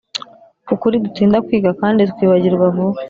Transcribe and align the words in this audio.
ukuri 0.73 0.95
dutinda 1.05 1.37
kwiga 1.45 1.71
kandi 1.81 2.01
twibagirwa 2.11 2.65
vuba 2.75 2.99